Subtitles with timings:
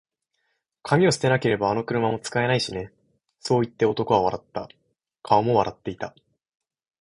[0.81, 2.91] 「紙を捨てなけれれば、あの車も使えないしね」
[3.37, 4.67] そう言って、男は笑った。
[5.21, 6.15] 顔も笑っていた。